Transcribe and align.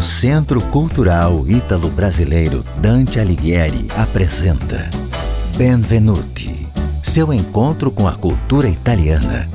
O 0.00 0.02
Centro 0.02 0.62
Cultural 0.62 1.46
Ítalo-Brasileiro 1.46 2.64
Dante 2.78 3.20
Alighieri 3.20 3.86
apresenta 3.98 4.88
Benvenuti, 5.58 6.66
seu 7.02 7.30
encontro 7.34 7.90
com 7.90 8.08
a 8.08 8.14
cultura 8.14 8.66
italiana. 8.66 9.46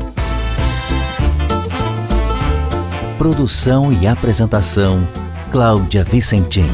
Produção 3.18 3.92
e 3.92 4.06
apresentação 4.06 5.08
Cláudia 5.52 6.04
Vicentim. 6.04 6.70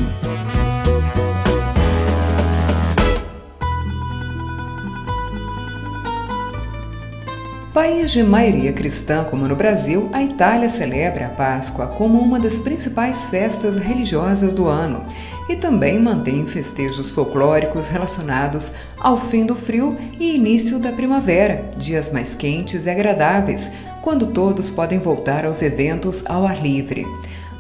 País 7.73 8.11
de 8.11 8.21
maioria 8.21 8.73
cristã 8.73 9.23
como 9.23 9.47
no 9.47 9.55
Brasil, 9.55 10.09
a 10.11 10.21
Itália 10.21 10.67
celebra 10.67 11.27
a 11.27 11.30
Páscoa 11.30 11.88
como 11.88 12.20
uma 12.20 12.38
das 12.38 12.59
principais 12.59 13.23
festas 13.23 13.77
religiosas 13.77 14.53
do 14.53 14.67
ano 14.67 15.05
e 15.47 15.55
também 15.55 15.97
mantém 15.97 16.45
festejos 16.45 17.09
folclóricos 17.09 17.88
relacionados 17.88 18.73
ao 18.99 19.17
fim 19.17 19.45
do 19.45 19.55
frio 19.55 19.95
e 20.20 20.35
início 20.35 20.80
da 20.80 20.91
primavera, 20.91 21.71
dias 21.77 22.11
mais 22.11 22.35
quentes 22.35 22.88
e 22.88 22.89
agradáveis, 22.89 23.72
quando 24.02 24.27
todos 24.27 24.69
podem 24.69 24.99
voltar 24.99 25.45
aos 25.45 25.61
eventos 25.61 26.25
ao 26.27 26.45
ar 26.45 26.61
livre. 26.61 27.08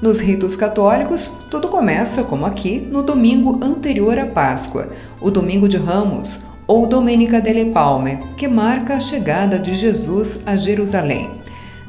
Nos 0.01 0.19
ritos 0.19 0.57
católicos, 0.57 1.31
tudo 1.49 1.69
começa, 1.69 2.23
como 2.23 2.45
aqui, 2.45 2.81
no 2.81 3.01
domingo 3.01 3.63
anterior 3.63 4.19
à 4.19 4.25
Páscoa, 4.25 4.89
o 5.21 5.31
Domingo 5.31 5.69
de 5.69 5.77
Ramos, 5.77 6.41
ou 6.71 6.87
Domenica 6.87 7.41
delle 7.41 7.65
Palme, 7.65 8.17
que 8.37 8.47
marca 8.47 8.95
a 8.95 8.99
chegada 9.01 9.59
de 9.59 9.75
Jesus 9.75 10.39
a 10.45 10.55
Jerusalém. 10.55 11.29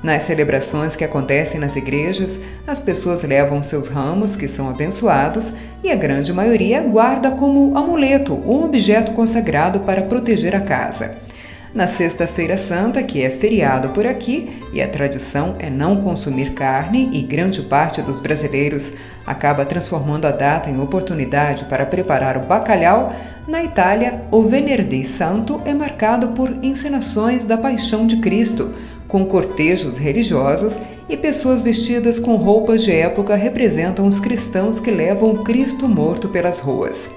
Nas 0.02 0.24
celebrações 0.24 0.96
que 0.96 1.04
acontecem 1.04 1.60
nas 1.60 1.76
igrejas, 1.76 2.40
as 2.66 2.80
pessoas 2.80 3.22
levam 3.22 3.62
seus 3.62 3.86
ramos, 3.86 4.34
que 4.34 4.48
são 4.48 4.68
abençoados, 4.68 5.54
e 5.84 5.90
a 5.92 5.94
grande 5.94 6.32
maioria 6.32 6.80
guarda 6.80 7.30
como 7.30 7.78
amuleto 7.78 8.34
um 8.34 8.64
objeto 8.64 9.12
consagrado 9.12 9.78
para 9.80 10.02
proteger 10.02 10.56
a 10.56 10.60
casa. 10.60 11.21
Na 11.74 11.86
Sexta-feira 11.86 12.58
Santa, 12.58 13.02
que 13.02 13.22
é 13.22 13.30
feriado 13.30 13.88
por 13.90 14.06
aqui, 14.06 14.60
e 14.74 14.82
a 14.82 14.88
tradição 14.88 15.56
é 15.58 15.70
não 15.70 16.02
consumir 16.02 16.52
carne, 16.52 17.08
e 17.14 17.22
grande 17.22 17.62
parte 17.62 18.02
dos 18.02 18.20
brasileiros 18.20 18.92
acaba 19.26 19.64
transformando 19.64 20.26
a 20.26 20.30
data 20.30 20.68
em 20.68 20.78
oportunidade 20.78 21.64
para 21.64 21.86
preparar 21.86 22.36
o 22.36 22.40
bacalhau, 22.40 23.10
na 23.48 23.64
Itália, 23.64 24.22
o 24.30 24.42
Venerdì 24.42 25.02
Santo 25.02 25.62
é 25.64 25.72
marcado 25.72 26.28
por 26.28 26.50
encenações 26.62 27.46
da 27.46 27.56
Paixão 27.56 28.06
de 28.06 28.18
Cristo, 28.18 28.74
com 29.08 29.24
cortejos 29.24 29.96
religiosos 29.96 30.78
e 31.08 31.16
pessoas 31.16 31.62
vestidas 31.62 32.18
com 32.18 32.36
roupas 32.36 32.84
de 32.84 32.92
época 32.92 33.34
representam 33.34 34.06
os 34.06 34.20
cristãos 34.20 34.78
que 34.78 34.90
levam 34.90 35.42
Cristo 35.42 35.88
morto 35.88 36.28
pelas 36.28 36.58
ruas. 36.58 37.10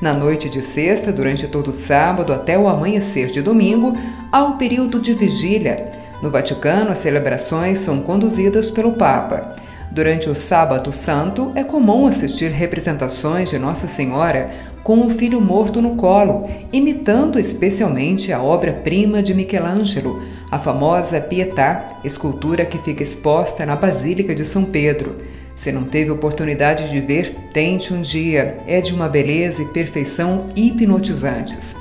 Na 0.00 0.14
noite 0.14 0.48
de 0.48 0.62
sexta, 0.62 1.12
durante 1.12 1.48
todo 1.48 1.68
o 1.68 1.72
sábado 1.72 2.32
até 2.32 2.56
o 2.56 2.68
amanhecer 2.68 3.26
de 3.26 3.42
domingo, 3.42 3.96
há 4.30 4.44
o 4.44 4.56
período 4.56 5.00
de 5.00 5.12
vigília. 5.12 5.90
No 6.22 6.30
Vaticano, 6.30 6.92
as 6.92 7.00
celebrações 7.00 7.78
são 7.78 8.00
conduzidas 8.00 8.70
pelo 8.70 8.92
Papa. 8.92 9.56
Durante 9.90 10.30
o 10.30 10.36
Sábado 10.36 10.92
Santo, 10.92 11.50
é 11.56 11.64
comum 11.64 12.06
assistir 12.06 12.52
representações 12.52 13.50
de 13.50 13.58
Nossa 13.58 13.88
Senhora 13.88 14.50
com 14.84 15.04
o 15.04 15.10
filho 15.10 15.40
morto 15.40 15.82
no 15.82 15.96
colo, 15.96 16.46
imitando 16.72 17.36
especialmente 17.36 18.32
a 18.32 18.40
obra-prima 18.40 19.20
de 19.20 19.34
Michelangelo, 19.34 20.22
a 20.48 20.58
famosa 20.60 21.20
Pietà, 21.20 21.88
escultura 22.04 22.64
que 22.64 22.78
fica 22.78 23.02
exposta 23.02 23.66
na 23.66 23.74
Basílica 23.74 24.32
de 24.32 24.44
São 24.44 24.64
Pedro. 24.64 25.16
Se 25.58 25.72
não 25.72 25.82
teve 25.82 26.12
oportunidade 26.12 26.88
de 26.88 27.00
ver, 27.00 27.34
tente 27.52 27.92
um 27.92 28.00
dia. 28.00 28.58
É 28.64 28.80
de 28.80 28.94
uma 28.94 29.08
beleza 29.08 29.60
e 29.60 29.66
perfeição 29.66 30.46
hipnotizantes. 30.54 31.74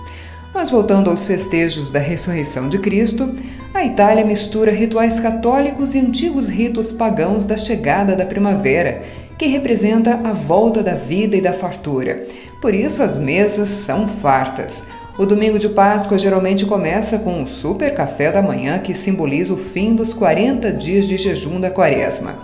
Mas 0.51 0.71
voltando 0.71 1.11
aos 1.11 1.27
festejos 1.27 1.91
da 1.91 1.99
ressurreição 1.99 2.67
de 2.67 2.79
Cristo, 2.79 3.35
a 3.75 3.85
Itália 3.85 4.25
mistura 4.25 4.71
rituais 4.71 5.19
católicos 5.19 5.93
e 5.93 5.99
antigos 5.99 6.49
ritos 6.49 6.91
pagãos 6.91 7.45
da 7.45 7.55
chegada 7.55 8.15
da 8.15 8.25
primavera, 8.25 9.03
que 9.37 9.45
representa 9.45 10.21
a 10.23 10.33
volta 10.33 10.81
da 10.81 10.95
vida 10.95 11.37
e 11.37 11.41
da 11.41 11.53
fartura. 11.53 12.25
Por 12.59 12.73
isso 12.73 13.03
as 13.03 13.19
mesas 13.19 13.69
são 13.69 14.07
fartas. 14.07 14.83
O 15.19 15.25
domingo 15.27 15.59
de 15.59 15.69
Páscoa 15.69 16.17
geralmente 16.17 16.65
começa 16.65 17.19
com 17.19 17.41
um 17.41 17.45
super 17.45 17.93
café 17.93 18.31
da 18.31 18.41
manhã 18.41 18.79
que 18.79 18.95
simboliza 18.95 19.53
o 19.53 19.57
fim 19.57 19.93
dos 19.93 20.13
40 20.13 20.73
dias 20.73 21.07
de 21.07 21.15
jejum 21.15 21.59
da 21.59 21.69
quaresma. 21.69 22.37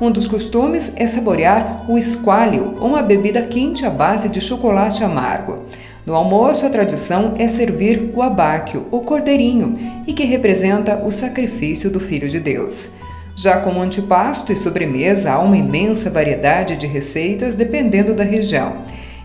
Um 0.00 0.10
dos 0.10 0.26
costumes 0.26 0.94
é 0.96 1.06
saborear 1.06 1.84
o 1.86 1.98
esqualho, 1.98 2.74
uma 2.80 3.02
bebida 3.02 3.42
quente 3.42 3.84
à 3.84 3.90
base 3.90 4.30
de 4.30 4.40
chocolate 4.40 5.04
amargo. 5.04 5.58
No 6.06 6.14
almoço, 6.14 6.64
a 6.64 6.70
tradição 6.70 7.34
é 7.36 7.46
servir 7.46 8.10
o 8.14 8.22
abáquio, 8.22 8.86
o 8.90 9.00
cordeirinho, 9.00 9.74
e 10.06 10.14
que 10.14 10.24
representa 10.24 11.02
o 11.04 11.10
sacrifício 11.10 11.90
do 11.90 12.00
Filho 12.00 12.30
de 12.30 12.40
Deus. 12.40 12.92
Já 13.36 13.58
como 13.58 13.82
antipasto 13.82 14.50
e 14.50 14.56
sobremesa, 14.56 15.32
há 15.32 15.38
uma 15.38 15.58
imensa 15.58 16.08
variedade 16.08 16.76
de 16.76 16.86
receitas 16.86 17.54
dependendo 17.54 18.14
da 18.14 18.24
região. 18.24 18.78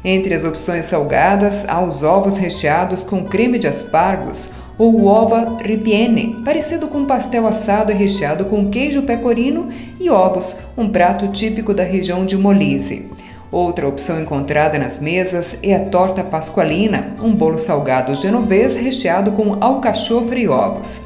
Entre 0.04 0.34
as 0.34 0.44
opções 0.44 0.84
salgadas, 0.84 1.64
há 1.70 1.82
os 1.82 2.04
ovos 2.04 2.36
recheados 2.36 3.02
com 3.02 3.24
creme 3.24 3.58
de 3.58 3.68
aspargos 3.68 4.52
ou 4.78 5.06
ova 5.06 5.58
ripiene, 5.62 6.42
parecido 6.44 6.88
com 6.88 7.00
um 7.00 7.06
pastel 7.06 7.48
assado 7.48 7.92
e 7.92 7.96
recheado 7.96 8.46
com 8.46 8.70
queijo 8.70 9.04
pecorino 9.04 9.70
e 10.00 10.10
ovos, 10.10 10.58
um 10.78 10.90
prato 10.90 11.28
típico 11.30 11.74
da 11.74 11.84
região 11.84 12.26
de 12.26 12.38
Molise. 12.38 13.10
Outra 13.52 13.88
opção 13.88 14.20
encontrada 14.20 14.78
nas 14.78 15.00
mesas 15.00 15.58
é 15.64 15.76
a 15.76 15.86
torta 15.86 16.24
pasqualina, 16.24 17.14
um 17.22 17.34
bolo 17.34 17.58
salgado 17.58 18.14
genovês 18.16 18.76
recheado 18.76 19.32
com 19.32 19.58
alcachofre 19.64 20.42
e 20.42 20.48
ovos. 20.48 21.02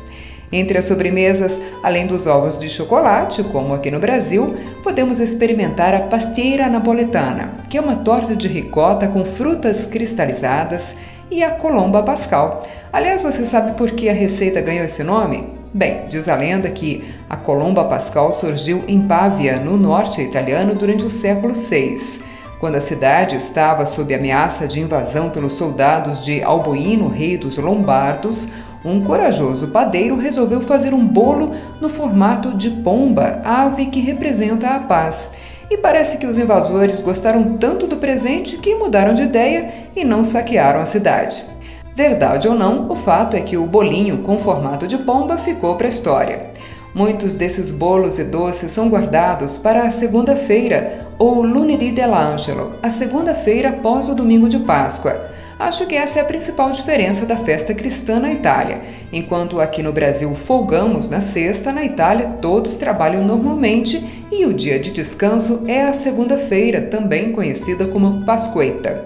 Entre 0.51 0.77
as 0.77 0.85
sobremesas, 0.85 1.59
além 1.83 2.07
dos 2.07 2.25
ovos 2.25 2.59
de 2.59 2.67
chocolate, 2.67 3.43
como 3.43 3.73
aqui 3.73 3.91
no 3.91 3.99
Brasil, 3.99 4.55
podemos 4.81 5.19
experimentar 5.19 5.93
a 5.93 5.99
pasteira 5.99 6.67
napoletana, 6.67 7.51
que 7.69 7.77
é 7.77 7.81
uma 7.81 7.97
torta 7.97 8.35
de 8.35 8.47
ricota 8.47 9.07
com 9.07 9.23
frutas 9.23 9.85
cristalizadas, 9.85 10.95
e 11.31 11.43
a 11.43 11.51
colomba 11.51 12.03
pascal. 12.03 12.63
Aliás, 12.91 13.23
você 13.23 13.45
sabe 13.45 13.73
por 13.73 13.91
que 13.91 14.09
a 14.09 14.13
receita 14.13 14.61
ganhou 14.61 14.85
esse 14.85 15.03
nome? 15.03 15.59
Bem, 15.73 16.05
diz 16.09 16.27
a 16.27 16.35
lenda 16.35 16.69
que 16.69 17.13
a 17.29 17.37
colomba 17.37 17.85
pascal 17.85 18.33
surgiu 18.33 18.83
em 18.87 19.01
Pávia, 19.01 19.59
no 19.59 19.77
norte 19.77 20.21
italiano, 20.21 20.73
durante 20.73 21.05
o 21.05 21.09
século 21.09 21.53
VI. 21.53 22.21
Quando 22.59 22.75
a 22.75 22.81
cidade 22.81 23.35
estava 23.35 23.85
sob 23.85 24.13
ameaça 24.13 24.67
de 24.67 24.81
invasão 24.81 25.29
pelos 25.29 25.53
soldados 25.53 26.25
de 26.25 26.43
Alboino, 26.43 27.07
rei 27.07 27.37
dos 27.37 27.57
Lombardos, 27.57 28.49
um 28.83 29.01
corajoso 29.01 29.67
padeiro 29.69 30.17
resolveu 30.17 30.61
fazer 30.61 30.93
um 30.93 31.05
bolo 31.05 31.51
no 31.79 31.87
formato 31.87 32.57
de 32.57 32.69
pomba, 32.69 33.41
ave 33.43 33.85
que 33.87 33.99
representa 33.99 34.69
a 34.69 34.79
paz. 34.79 35.29
E 35.69 35.77
parece 35.77 36.17
que 36.17 36.25
os 36.25 36.39
invasores 36.39 37.01
gostaram 37.01 37.57
tanto 37.57 37.85
do 37.85 37.97
presente 37.97 38.57
que 38.57 38.75
mudaram 38.75 39.13
de 39.13 39.21
ideia 39.21 39.71
e 39.95 40.03
não 40.03 40.23
saquearam 40.23 40.79
a 40.79 40.85
cidade. 40.85 41.45
Verdade 41.95 42.47
ou 42.47 42.55
não, 42.55 42.89
o 42.89 42.95
fato 42.95 43.35
é 43.35 43.41
que 43.41 43.57
o 43.57 43.65
bolinho 43.65 44.19
com 44.19 44.39
formato 44.39 44.87
de 44.87 44.97
pomba 44.97 45.37
ficou 45.37 45.75
para 45.75 45.87
a 45.87 45.89
história. 45.89 46.47
Muitos 46.95 47.35
desses 47.35 47.69
bolos 47.69 48.17
e 48.17 48.23
doces 48.23 48.71
são 48.71 48.89
guardados 48.89 49.57
para 49.57 49.83
a 49.83 49.89
segunda-feira, 49.89 51.07
ou 51.19 51.43
lunedì 51.43 51.91
dell'angelo, 51.91 52.73
a 52.81 52.89
segunda-feira 52.89 53.69
após 53.69 54.09
o 54.09 54.15
domingo 54.15 54.49
de 54.49 54.59
Páscoa. 54.59 55.29
Acho 55.59 55.85
que 55.85 55.95
essa 55.95 56.19
é 56.19 56.21
a 56.21 56.25
principal 56.25 56.71
diferença 56.71 57.25
da 57.25 57.35
festa 57.35 57.73
cristã 57.73 58.17
na 58.17 58.31
Itália. 58.31 58.81
Enquanto 59.11 59.59
aqui 59.59 59.83
no 59.83 59.91
Brasil 59.91 60.33
folgamos 60.33 61.09
na 61.09 61.19
sexta, 61.19 61.73
na 61.73 61.83
Itália 61.83 62.37
todos 62.41 62.77
trabalham 62.77 63.25
normalmente 63.25 64.18
e 64.31 64.45
o 64.45 64.53
dia 64.53 64.79
de 64.79 64.91
descanso 64.91 65.63
é 65.67 65.83
a 65.83 65.93
segunda-feira, 65.93 66.81
também 66.81 67.31
conhecida 67.31 67.87
como 67.87 68.25
Pasquetta. 68.25 69.05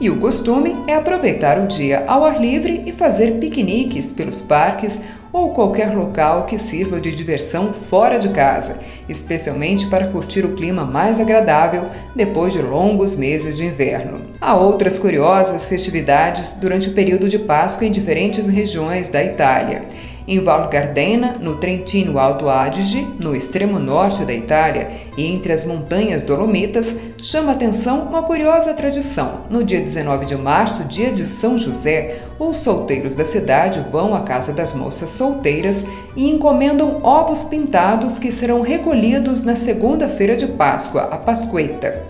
E 0.00 0.10
o 0.10 0.18
costume 0.18 0.74
é 0.88 0.94
aproveitar 0.94 1.60
o 1.60 1.66
dia 1.66 2.04
ao 2.08 2.24
ar 2.24 2.40
livre 2.40 2.82
e 2.86 2.92
fazer 2.92 3.38
piqueniques 3.38 4.10
pelos 4.10 4.40
parques 4.40 5.00
ou 5.32 5.50
qualquer 5.50 5.96
local 5.96 6.44
que 6.44 6.58
sirva 6.58 7.00
de 7.00 7.14
diversão 7.14 7.72
fora 7.72 8.18
de 8.18 8.28
casa, 8.30 8.80
especialmente 9.08 9.86
para 9.86 10.08
curtir 10.08 10.44
o 10.44 10.54
clima 10.54 10.84
mais 10.84 11.18
agradável 11.18 11.86
depois 12.14 12.52
de 12.52 12.60
longos 12.60 13.14
meses 13.14 13.56
de 13.56 13.64
inverno. 13.64 14.20
Há 14.40 14.54
outras 14.56 14.98
curiosas 14.98 15.66
festividades 15.68 16.54
durante 16.60 16.88
o 16.88 16.92
período 16.92 17.28
de 17.28 17.38
Páscoa 17.38 17.86
em 17.86 17.90
diferentes 17.90 18.48
regiões 18.48 19.08
da 19.08 19.24
Itália. 19.24 19.84
Em 20.26 20.38
Val 20.40 20.68
Gardena, 20.68 21.36
no 21.40 21.56
Trentino 21.56 22.18
Alto 22.18 22.48
Adige, 22.48 23.06
no 23.20 23.34
extremo 23.34 23.78
norte 23.78 24.24
da 24.24 24.32
Itália 24.32 24.90
e 25.16 25.26
entre 25.26 25.52
as 25.52 25.64
montanhas 25.64 26.22
Dolomitas, 26.22 26.96
chama 27.20 27.52
atenção 27.52 28.02
uma 28.02 28.22
curiosa 28.22 28.72
tradição. 28.74 29.42
No 29.50 29.64
dia 29.64 29.80
19 29.80 30.24
de 30.24 30.36
março, 30.36 30.84
dia 30.84 31.10
de 31.10 31.26
São 31.26 31.58
José, 31.58 32.18
os 32.38 32.58
solteiros 32.58 33.14
da 33.14 33.24
cidade 33.24 33.84
vão 33.90 34.14
à 34.14 34.20
casa 34.20 34.52
das 34.52 34.74
moças 34.74 35.10
solteiras 35.10 35.84
e 36.16 36.28
encomendam 36.28 37.00
ovos 37.02 37.44
pintados 37.44 38.18
que 38.18 38.30
serão 38.30 38.62
recolhidos 38.62 39.42
na 39.42 39.56
segunda-feira 39.56 40.36
de 40.36 40.46
Páscoa, 40.46 41.02
a 41.02 41.16
Pascueta. 41.16 42.02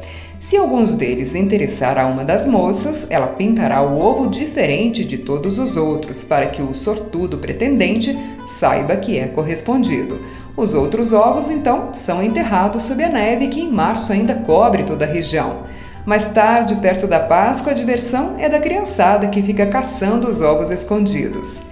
Se 0.42 0.56
alguns 0.56 0.96
deles 0.96 1.36
interessar 1.36 1.96
a 1.96 2.04
uma 2.04 2.24
das 2.24 2.46
moças, 2.46 3.06
ela 3.08 3.28
pintará 3.28 3.80
o 3.80 4.00
ovo 4.00 4.28
diferente 4.28 5.04
de 5.04 5.18
todos 5.18 5.56
os 5.56 5.76
outros, 5.76 6.24
para 6.24 6.46
que 6.46 6.60
o 6.60 6.74
sortudo 6.74 7.38
pretendente 7.38 8.18
saiba 8.44 8.96
que 8.96 9.16
é 9.16 9.28
correspondido. 9.28 10.20
Os 10.56 10.74
outros 10.74 11.12
ovos, 11.12 11.48
então, 11.48 11.94
são 11.94 12.20
enterrados 12.20 12.82
sob 12.82 13.04
a 13.04 13.08
neve 13.08 13.46
que 13.46 13.60
em 13.60 13.70
março 13.70 14.12
ainda 14.12 14.34
cobre 14.34 14.82
toda 14.82 15.04
a 15.04 15.08
região. 15.08 15.62
Mais 16.04 16.26
tarde, 16.30 16.74
perto 16.74 17.06
da 17.06 17.20
Páscoa, 17.20 17.70
a 17.70 17.76
diversão 17.76 18.34
é 18.36 18.48
da 18.48 18.58
criançada 18.58 19.28
que 19.28 19.40
fica 19.40 19.66
caçando 19.66 20.28
os 20.28 20.40
ovos 20.40 20.72
escondidos. 20.72 21.62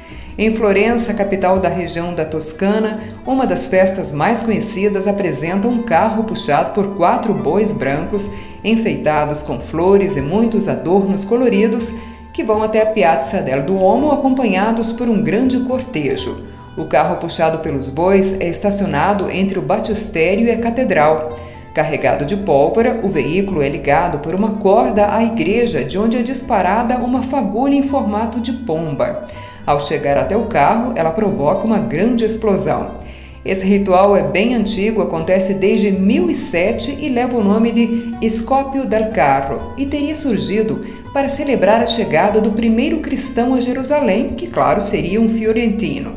Em 0.43 0.55
Florença, 0.55 1.13
capital 1.13 1.61
da 1.61 1.69
região 1.69 2.15
da 2.15 2.25
Toscana, 2.25 2.99
uma 3.27 3.47
das 3.47 3.69
festas 3.69 4.11
mais 4.11 4.43
conhecidas 4.43 5.07
apresenta 5.07 5.69
um 5.69 5.83
carro 5.83 6.25
puxado 6.25 6.71
por 6.71 6.97
quatro 6.97 7.35
bois 7.35 7.75
brancos 7.75 8.31
enfeitados 8.65 9.43
com 9.43 9.61
flores 9.61 10.17
e 10.17 10.23
muitos 10.23 10.67
adornos 10.67 11.27
coloridos, 11.27 11.93
que 12.33 12.43
vão 12.43 12.63
até 12.63 12.81
a 12.81 12.87
Piazza 12.87 13.43
del 13.43 13.65
Duomo 13.65 14.13
acompanhados 14.13 14.91
por 14.91 15.11
um 15.11 15.23
grande 15.23 15.61
cortejo. 15.61 16.47
O 16.75 16.87
carro 16.87 17.17
puxado 17.17 17.59
pelos 17.59 17.91
bois 17.91 18.33
é 18.41 18.49
estacionado 18.49 19.31
entre 19.31 19.59
o 19.59 19.63
batistério 19.63 20.47
e 20.47 20.51
a 20.51 20.59
catedral. 20.59 21.37
Carregado 21.75 22.25
de 22.25 22.39
pólvora, 22.39 22.99
o 23.03 23.11
veículo 23.11 23.61
é 23.61 23.69
ligado 23.69 24.21
por 24.21 24.35
uma 24.35 24.53
corda 24.53 25.15
à 25.15 25.23
igreja, 25.23 25.85
de 25.85 25.99
onde 25.99 26.17
é 26.17 26.23
disparada 26.23 26.97
uma 26.97 27.23
fagulha 27.23 27.75
em 27.75 27.83
formato 27.83 28.41
de 28.41 28.55
pomba. 28.55 29.27
Ao 29.67 29.79
chegar 29.79 30.17
até 30.19 30.37
o 30.37 30.47
carro, 30.47 30.93
ela 30.97 31.11
provoca 31.11 31.67
uma 31.67 31.79
grande 31.79 32.25
explosão. 32.25 32.99
Esse 33.45 33.65
ritual 33.65 34.15
é 34.15 34.23
bem 34.23 34.55
antigo, 34.55 35.01
acontece 35.01 35.55
desde 35.55 35.91
1007 35.91 36.99
e 37.01 37.09
leva 37.09 37.39
o 37.39 37.43
nome 37.43 37.73
de 37.73 38.15
Escópio 38.21 38.87
del 38.87 39.11
Carro 39.11 39.73
e 39.79 39.87
teria 39.87 40.15
surgido 40.15 40.85
para 41.15 41.29
celebrar 41.29 41.81
a 41.81 41.87
chegada 41.87 42.41
do 42.41 42.51
primeiro 42.51 43.01
cristão 43.01 43.55
a 43.55 43.61
Jerusalém, 43.61 44.35
que, 44.37 44.47
claro, 44.47 44.83
seria 44.83 45.21
um 45.21 45.29
fiorentino. 45.29 46.17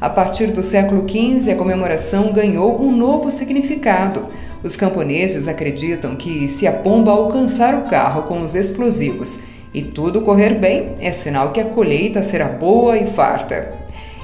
A 0.00 0.08
partir 0.08 0.46
do 0.46 0.62
século 0.62 1.04
XV, 1.06 1.50
a 1.50 1.56
comemoração 1.56 2.32
ganhou 2.32 2.80
um 2.80 2.90
novo 2.90 3.30
significado. 3.30 4.28
Os 4.62 4.76
camponeses 4.76 5.48
acreditam 5.48 6.14
que, 6.14 6.48
se 6.48 6.66
a 6.66 6.72
pomba 6.72 7.10
alcançar 7.10 7.74
o 7.74 7.82
carro 7.82 8.22
com 8.22 8.40
os 8.40 8.54
explosivos 8.54 9.40
e 9.72 9.82
tudo 9.82 10.22
correr 10.22 10.54
bem, 10.54 10.94
é 10.98 11.12
sinal 11.12 11.52
que 11.52 11.60
a 11.60 11.64
colheita 11.64 12.22
será 12.22 12.46
boa 12.46 12.96
e 12.96 13.06
farta. 13.06 13.72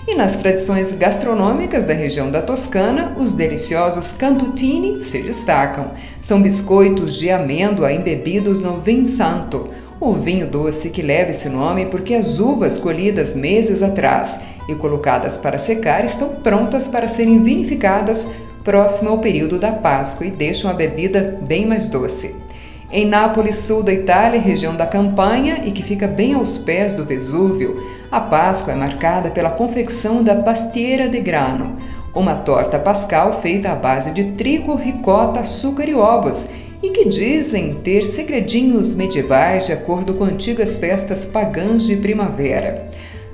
E 0.08 0.14
nas 0.14 0.37
tradições 0.37 0.93
gastronômicas 0.93 1.84
da 1.84 1.93
região 1.93 2.31
da 2.31 2.40
Toscana, 2.40 3.16
os 3.19 3.32
deliciosos 3.32 4.12
cantutini 4.12 5.00
se 5.00 5.20
destacam. 5.20 5.90
São 6.20 6.40
biscoitos 6.40 7.19
de 7.19 7.28
amêndoa 7.31 7.93
embebidos 7.93 8.60
no 8.60 8.78
vinsanto, 8.81 9.69
o 9.98 10.12
vinho 10.12 10.46
doce 10.46 10.90
que 10.90 11.02
leva 11.02 11.31
esse 11.31 11.49
nome 11.49 11.87
porque 11.87 12.14
as 12.14 12.38
uvas 12.38 12.78
colhidas 12.78 13.34
meses 13.34 13.82
atrás 13.82 14.38
e 14.69 14.75
colocadas 14.75 15.38
para 15.38 15.58
secar 15.58 16.04
estão 16.04 16.28
prontas 16.28 16.87
para 16.87 17.08
serem 17.08 17.42
vinificadas 17.42 18.26
próximo 18.62 19.10
ao 19.10 19.19
período 19.19 19.58
da 19.58 19.72
Páscoa 19.72 20.26
e 20.26 20.31
deixam 20.31 20.70
a 20.70 20.75
bebida 20.75 21.38
bem 21.42 21.64
mais 21.64 21.87
doce. 21.87 22.45
Em 22.90 23.04
Nápoles, 23.04 23.58
sul 23.58 23.82
da 23.82 23.92
Itália, 23.92 24.40
região 24.40 24.76
da 24.76 24.86
Campanha 24.86 25.62
e 25.64 25.72
que 25.72 25.82
fica 25.82 26.06
bem 26.06 26.34
aos 26.34 26.56
pés 26.56 26.94
do 26.94 27.04
Vesúvio, 27.04 27.82
a 28.10 28.20
Páscoa 28.20 28.72
é 28.72 28.76
marcada 28.76 29.28
pela 29.28 29.50
confecção 29.50 30.22
da 30.22 30.36
pastiera 30.36 31.08
de 31.08 31.18
grano, 31.20 31.76
uma 32.14 32.36
torta 32.36 32.78
pascal 32.78 33.40
feita 33.40 33.72
à 33.72 33.74
base 33.74 34.12
de 34.12 34.32
trigo, 34.32 34.76
ricota, 34.76 35.40
açúcar 35.40 35.88
e 35.88 35.94
ovos, 35.94 36.46
e 36.80 36.90
que 36.90 37.08
dizem 37.08 37.74
ter 37.82 38.02
segredinhos 38.02 38.94
medievais 38.94 39.66
de 39.66 39.72
acordo 39.72 40.14
com 40.14 40.22
antigas 40.22 40.76
festas 40.76 41.26
pagãs 41.26 41.82
de 41.82 41.96
primavera. 41.96 42.88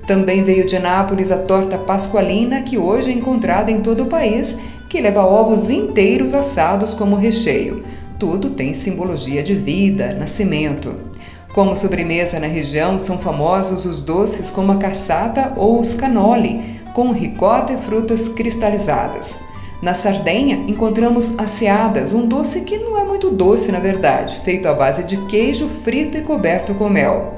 Também 0.06 0.42
veio 0.42 0.64
de 0.64 0.78
Nápoles 0.78 1.30
a 1.30 1.36
torta 1.36 1.76
pascualina, 1.76 2.62
que 2.62 2.78
hoje 2.78 3.10
é 3.10 3.12
encontrada 3.12 3.70
em 3.70 3.80
todo 3.80 4.04
o 4.04 4.08
país, 4.08 4.56
que 4.88 5.00
leva 5.00 5.24
ovos 5.24 5.68
inteiros 5.68 6.32
assados 6.32 6.94
como 6.94 7.16
recheio. 7.16 7.84
Tudo 8.22 8.50
tem 8.50 8.72
simbologia 8.72 9.42
de 9.42 9.52
vida, 9.52 10.14
nascimento. 10.14 10.94
Como 11.52 11.76
sobremesa 11.76 12.38
na 12.38 12.46
região, 12.46 12.96
são 12.96 13.18
famosos 13.18 13.84
os 13.84 14.00
doces 14.00 14.48
como 14.48 14.70
a 14.70 14.76
caçata 14.76 15.54
ou 15.56 15.80
os 15.80 15.96
canoli, 15.96 16.78
com 16.94 17.10
ricota 17.10 17.72
e 17.72 17.76
frutas 17.76 18.28
cristalizadas. 18.28 19.34
Na 19.82 19.92
Sardenha, 19.92 20.54
encontramos 20.68 21.36
aseadas, 21.36 22.12
um 22.12 22.24
doce 22.24 22.60
que 22.60 22.78
não 22.78 22.96
é 22.96 23.04
muito 23.04 23.28
doce 23.28 23.72
na 23.72 23.80
verdade, 23.80 24.38
feito 24.44 24.68
à 24.68 24.72
base 24.72 25.02
de 25.02 25.16
queijo 25.26 25.68
frito 25.68 26.16
e 26.16 26.22
coberto 26.22 26.76
com 26.76 26.88
mel. 26.88 27.34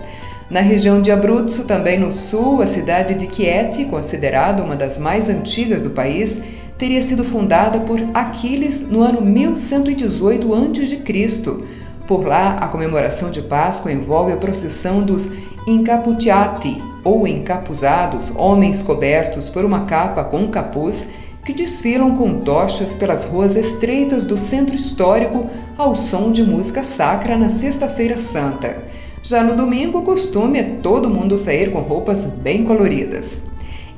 Na 0.51 0.61
região 0.61 1.01
de 1.01 1.11
Abruzzo, 1.11 1.65
também 1.65 1.99
no 1.99 2.13
sul, 2.13 2.61
a 2.61 2.67
cidade 2.67 3.15
de 3.15 3.35
Chieti, 3.35 3.87
considerada 3.87 4.63
uma 4.63 4.77
das 4.77 4.99
mais 4.99 5.31
antigas 5.31 5.81
do 5.81 5.89
país, 5.89 6.43
teria 6.79 7.01
sido 7.03 7.25
fundada 7.25 7.81
por 7.81 8.01
Aquiles 8.13 8.89
no 8.89 9.03
ano 9.03 9.21
1118 9.21 10.55
a.C. 10.55 11.59
Por 12.07 12.27
lá, 12.27 12.55
a 12.55 12.69
comemoração 12.69 13.31
de 13.31 13.41
Páscoa 13.41 13.93
envolve 13.93 14.33
a 14.33 14.37
procissão 14.37 15.03
dos 15.03 15.33
Incaputiati, 15.67 16.83
ou 17.03 17.27
encapuzados, 17.27 18.35
homens 18.37 18.83
cobertos 18.83 19.49
por 19.49 19.65
uma 19.65 19.87
capa 19.87 20.23
com 20.25 20.41
um 20.41 20.51
capuz, 20.51 21.11
que 21.43 21.53
desfilam 21.53 22.17
com 22.17 22.41
tochas 22.41 22.95
pelas 22.95 23.23
ruas 23.23 23.57
estreitas 23.57 24.27
do 24.27 24.37
centro 24.37 24.75
histórico 24.75 25.49
ao 25.77 25.95
som 25.95 26.31
de 26.31 26.43
música 26.43 26.83
sacra 26.83 27.37
na 27.37 27.49
Sexta-feira 27.49 28.17
Santa. 28.17 28.83
Já 29.23 29.43
no 29.43 29.57
domingo, 29.57 29.99
o 29.99 30.03
costume 30.03 30.59
é 30.59 30.63
todo 30.63 31.09
mundo 31.09 31.39
sair 31.39 31.71
com 31.71 31.81
roupas 31.81 32.27
bem 32.27 32.65
coloridas. 32.65 33.43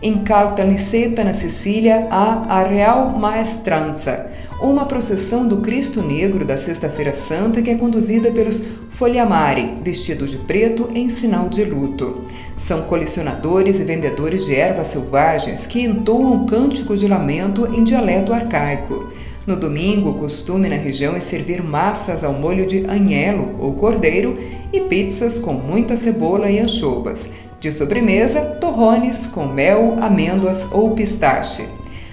Em 0.03 0.19
Caltanissetta, 0.19 1.25
na 1.25 1.33
Sicília, 1.33 2.07
há 2.11 2.59
a 2.59 2.63
Real 2.63 3.19
Maestranza, 3.19 4.27
uma 4.61 4.85
procissão 4.85 5.49
do 5.49 5.63
Cristo 5.63 6.03
Negro 6.03 6.45
da 6.45 6.59
Sexta-feira 6.59 7.15
Santa 7.15 7.63
que 7.63 7.71
é 7.71 7.77
conduzida 7.77 8.31
pelos 8.31 8.63
Foliamari, 8.91 9.75
vestidos 9.83 10.31
de 10.31 10.37
preto 10.37 10.91
em 10.95 11.09
sinal 11.09 11.49
de 11.49 11.65
luto. 11.65 12.27
São 12.59 12.83
colecionadores 12.83 13.81
e 13.81 13.85
vendedores 13.85 14.45
de 14.45 14.55
ervas 14.55 14.89
selvagens 14.89 15.67
que 15.67 15.81
entoam 15.81 16.45
cânticos 16.45 17.01
de 17.01 17.09
lamento 17.09 17.67
em 17.75 17.83
dialeto 17.83 18.35
arcaico. 18.35 19.11
No 19.47 19.57
domingo, 19.57 20.11
o 20.11 20.15
costume 20.15 20.69
na 20.69 20.77
região 20.77 21.15
é 21.15 21.21
servir 21.21 21.63
massas 21.63 22.23
ao 22.23 22.33
molho 22.35 22.67
de 22.67 22.85
anhelo 22.87 23.57
ou 23.61 23.75
cordeiro 23.75 24.37
e 24.73 24.81
pizzas 24.81 25.39
com 25.39 25.53
muita 25.53 25.97
cebola 25.97 26.51
e 26.51 26.59
anchovas. 26.59 27.31
De 27.59 27.73
sobremesa, 27.73 28.43
torrones 28.61 29.27
com 29.27 29.47
mel, 29.47 29.97
amêndoas 30.01 30.69
ou 30.71 30.91
pistache. 30.91 31.67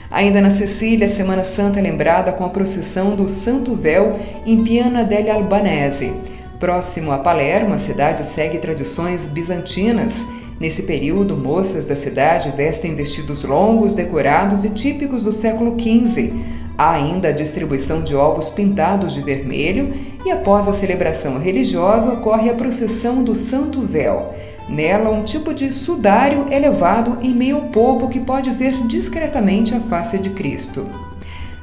Ainda 0.10 0.40
na 0.40 0.50
Sicília, 0.50 1.08
a 1.08 1.10
Semana 1.10 1.44
Santa 1.44 1.80
é 1.80 1.82
lembrada 1.82 2.32
com 2.32 2.46
a 2.46 2.50
procissão 2.50 3.16
do 3.16 3.28
Santo 3.28 3.76
Véu 3.76 4.18
em 4.46 4.64
Piana 4.64 5.04
delle 5.04 5.30
Albanese. 5.30 6.14
Próximo 6.60 7.12
a 7.12 7.18
Palermo, 7.18 7.74
a 7.74 7.78
cidade 7.78 8.26
segue 8.26 8.58
tradições 8.58 9.28
bizantinas. 9.28 10.26
Nesse 10.60 10.84
período, 10.84 11.36
moças 11.36 11.84
da 11.86 11.96
cidade 11.96 12.54
vestem 12.56 12.96
vestidos 12.96 13.44
longos, 13.44 13.94
decorados 13.94 14.64
e 14.64 14.70
típicos 14.70 15.24
do 15.24 15.34
século 15.34 15.76
XV. 15.78 16.32
Há 16.78 16.92
ainda 16.92 17.28
a 17.28 17.34
distribuição 17.34 18.02
de 18.02 18.16
ovos 18.16 18.50
pintados 18.50 19.14
de 19.14 19.22
vermelho 19.22 19.94
e, 20.26 20.32
após 20.32 20.70
a 20.70 20.74
celebração 20.74 21.38
religiosa, 21.38 22.14
ocorre 22.14 22.50
a 22.50 22.56
procissão 22.56 23.22
do 23.22 23.36
Santo 23.36 23.82
Véu. 23.82 24.34
Nela, 24.68 25.10
um 25.10 25.24
tipo 25.24 25.54
de 25.54 25.72
sudário 25.72 26.46
é 26.50 26.58
levado 26.58 27.18
em 27.22 27.34
meio 27.34 27.58
ao 27.58 27.62
povo 27.64 28.08
que 28.08 28.20
pode 28.20 28.50
ver 28.52 28.88
discretamente 28.88 29.76
a 29.76 29.80
face 29.80 30.18
de 30.18 30.30
Cristo. 30.30 30.88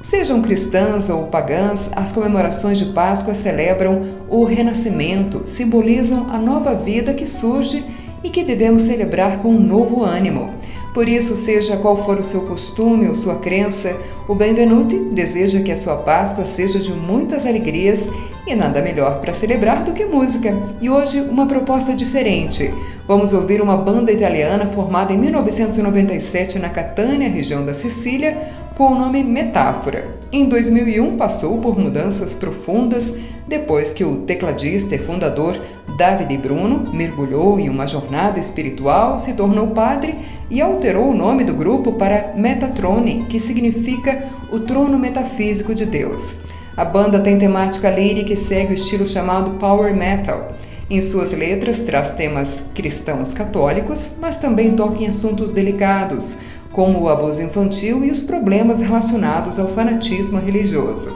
Sejam 0.03 0.41
cristãs 0.41 1.11
ou 1.11 1.25
pagãs, 1.25 1.91
as 1.95 2.13
comemorações 2.13 2.79
de 2.79 2.87
Páscoa 2.87 3.35
celebram 3.35 4.03
o 4.29 4.45
renascimento, 4.45 5.43
simbolizam 5.45 6.27
a 6.31 6.39
nova 6.39 6.75
vida 6.75 7.13
que 7.13 7.27
surge 7.27 7.85
e 8.25 8.31
que 8.31 8.45
devemos 8.45 8.83
celebrar 8.83 9.39
com 9.39 9.49
um 9.49 9.61
novo 9.61 10.03
ânimo. 10.03 10.55
Por 10.95 11.09
isso, 11.09 11.37
seja 11.37 11.77
qual 11.77 11.97
for 11.97 12.19
o 12.19 12.25
seu 12.25 12.43
costume 12.43 13.09
ou 13.09 13.15
sua 13.15 13.37
crença, 13.37 13.97
o 14.27 14.35
Benvenuti 14.35 14.99
deseja 14.99 15.61
que 15.61 15.71
a 15.71 15.77
sua 15.77 15.97
Páscoa 15.97 16.45
seja 16.45 16.79
de 16.79 16.93
muitas 16.93 17.47
alegrias 17.47 18.09
e 18.47 18.55
nada 18.55 18.83
melhor 18.83 19.21
para 19.21 19.33
celebrar 19.33 19.85
do 19.85 19.93
que 19.93 20.05
música. 20.05 20.55
E 20.81 20.89
hoje, 20.89 21.21
uma 21.21 21.47
proposta 21.47 21.95
diferente. 21.95 22.73
Vamos 23.07 23.33
ouvir 23.33 23.61
uma 23.61 23.77
banda 23.77 24.13
italiana 24.13 24.67
formada 24.67 25.13
em 25.13 25.19
1997 25.19 26.59
na 26.59 26.69
Catânia, 26.69 27.29
região 27.29 27.65
da 27.65 27.75
Sicília, 27.75 28.37
com 28.77 28.93
o 28.93 28.99
nome 28.99 29.23
Metáfora. 29.23 30.17
Em 30.33 30.49
2001, 30.49 31.17
passou 31.17 31.59
por 31.59 31.79
mudanças 31.79 32.33
profundas 32.33 33.15
depois 33.47 33.93
que 33.93 34.05
o 34.05 34.19
tecladista 34.19 34.95
e 34.95 34.99
fundador 34.99 35.61
David 35.97 36.39
Bruno 36.39 36.85
mergulhou 36.95 37.59
em 37.59 37.69
uma 37.69 37.87
jornada 37.87 38.39
espiritual, 38.39 39.19
se 39.19 39.35
tornou 39.35 39.67
padre 39.69 40.17
e 40.49 40.63
alterou 40.63 41.11
o 41.11 41.15
nome 41.15 41.45
do 41.45 41.53
grupo 41.53 41.93
para 41.93 42.33
Metatrone, 42.37 43.27
que 43.29 43.39
significa 43.41 44.25
o 44.51 44.61
trono 44.61 44.99
metafísico 44.99 45.75
de 45.75 45.85
Deus. 45.85 46.37
A 46.81 46.85
banda 46.87 47.21
tem 47.21 47.39
temática 47.39 47.91
lírica 47.91 48.33
e 48.33 48.37
segue 48.39 48.73
o 48.73 48.75
estilo 48.75 49.05
chamado 49.05 49.59
power 49.59 49.95
metal. 49.95 50.53
Em 50.89 50.99
suas 51.03 51.31
letras, 51.31 51.83
traz 51.83 52.13
temas 52.13 52.71
cristãos 52.75 53.35
católicos, 53.35 54.13
mas 54.19 54.39
também 54.39 54.75
toca 54.75 55.03
em 55.03 55.07
assuntos 55.07 55.53
delicados, 55.53 56.39
como 56.73 57.03
o 57.03 57.11
abuso 57.11 57.43
infantil 57.43 58.03
e 58.03 58.11
os 58.11 58.23
problemas 58.23 58.81
relacionados 58.81 59.59
ao 59.59 59.69
fanatismo 59.69 60.41
religioso. 60.41 61.15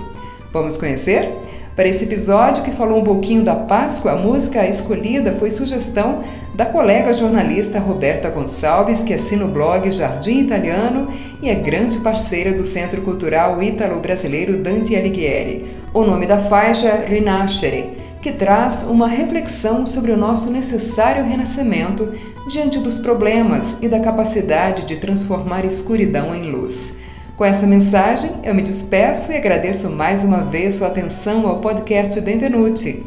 Vamos 0.52 0.76
conhecer? 0.76 1.34
Para 1.76 1.88
esse 1.88 2.04
episódio, 2.04 2.62
que 2.62 2.70
falou 2.70 3.00
um 3.00 3.04
pouquinho 3.04 3.42
da 3.42 3.56
Páscoa, 3.56 4.12
a 4.12 4.16
música 4.16 4.64
escolhida 4.64 5.32
foi 5.32 5.50
sugestão 5.50 6.22
da 6.54 6.64
colega 6.64 7.12
jornalista 7.12 7.80
Roberta 7.80 8.30
Gonçalves, 8.30 9.02
que 9.02 9.12
assina 9.12 9.44
o 9.44 9.48
blog 9.48 9.90
Jardim 9.90 10.38
Italiano 10.38 11.08
e 11.42 11.48
é 11.48 11.54
grande 11.56 11.98
parceira 11.98 12.52
do 12.52 12.62
Centro 12.62 13.02
Cultural 13.02 13.60
Ítalo-Brasileiro 13.60 14.58
Dante 14.58 14.94
Alighieri. 14.94 15.66
O 15.92 16.04
nome 16.04 16.26
da 16.26 16.38
faixa 16.38 16.86
é 16.86 17.06
Rinascere, 17.08 17.90
que 18.22 18.30
traz 18.30 18.84
uma 18.84 19.08
reflexão 19.08 19.84
sobre 19.84 20.12
o 20.12 20.16
nosso 20.16 20.52
necessário 20.52 21.24
renascimento 21.24 22.12
diante 22.48 22.78
dos 22.78 22.98
problemas 22.98 23.78
e 23.82 23.88
da 23.88 23.98
capacidade 23.98 24.84
de 24.84 24.94
transformar 24.94 25.64
escuridão 25.64 26.32
em 26.32 26.52
luz. 26.52 26.92
Com 27.36 27.44
essa 27.44 27.66
mensagem, 27.66 28.30
eu 28.44 28.54
me 28.54 28.62
despeço 28.62 29.32
e 29.32 29.36
agradeço 29.36 29.90
mais 29.90 30.22
uma 30.22 30.42
vez 30.42 30.74
sua 30.74 30.86
atenção 30.86 31.46
ao 31.48 31.60
podcast 31.60 32.20
Benvenuti. 32.20 33.04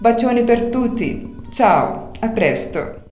Per 0.00 0.70
tutti. 0.70 1.34
Ciao, 1.50 2.10
a 2.20 2.28
presto. 2.28 3.03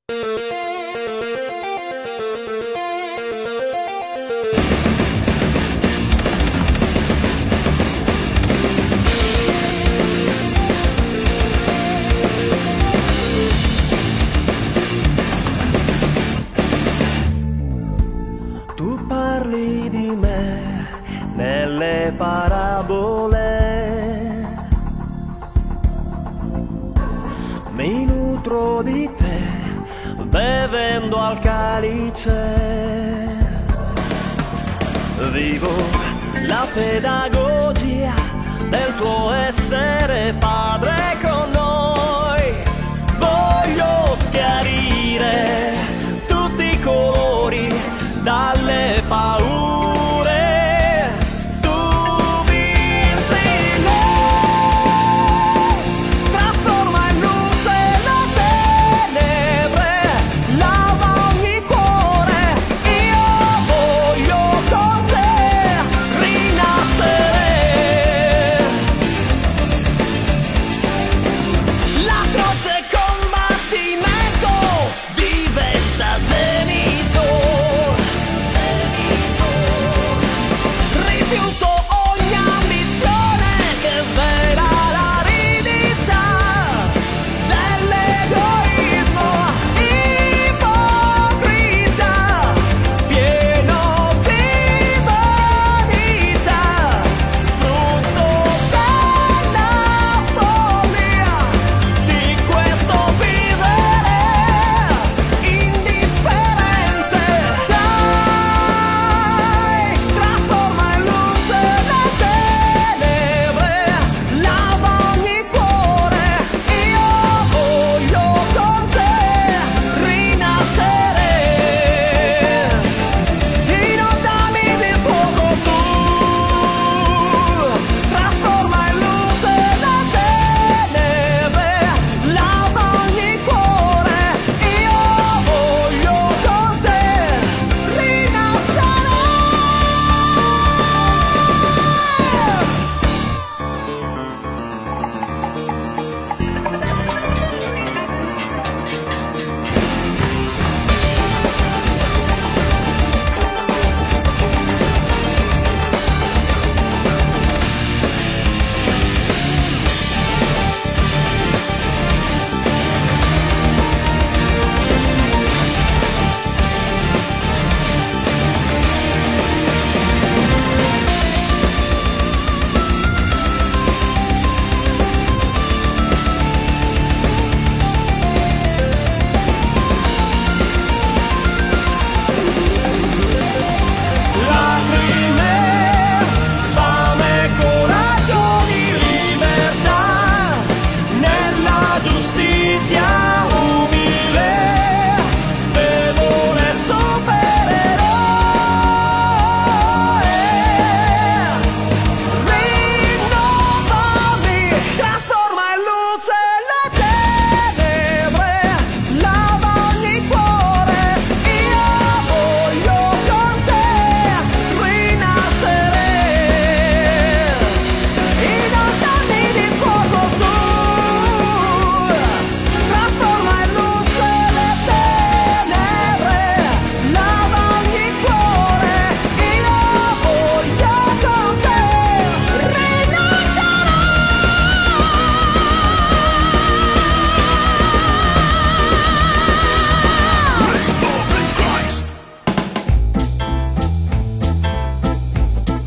Del 38.73 38.95
tuo 38.97 39.31
essere 39.33 40.35
padre 40.39 40.92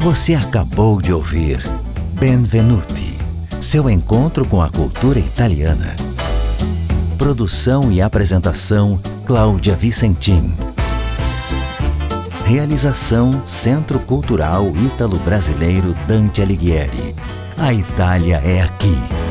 Você 0.06 0.36
acabou 0.36 1.02
de 1.02 1.12
ouvir 1.12 1.64
Benvenuti, 2.14 3.18
seu 3.60 3.90
encontro 3.90 4.48
com 4.48 4.62
a 4.62 4.70
cultura 4.70 5.18
italiana. 5.18 5.96
Produção 7.18 7.92
e 7.92 8.04
apresentação 8.04 9.02
Cláudia 9.26 9.74
Vicentim. 9.76 10.54
Realização 12.46 13.32
Centro 13.48 14.00
Cultural 14.00 14.72
Ítalo-Brasileiro 14.78 15.96
Dante 16.08 16.40
Alighieri. 16.40 17.16
A 17.58 17.74
Itália 17.74 18.36
é 18.46 18.62
aqui. 18.62 19.25